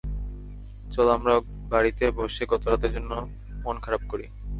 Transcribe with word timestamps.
চলো, 0.93 1.09
আমরা 1.11 1.33
বাড়িতে 1.69 2.05
বসে 2.11 2.43
গতরাতের 2.45 2.91
জন্য 2.93 3.11
মন 3.63 3.75
খারাপ 3.79 4.01
করি। 4.09 4.25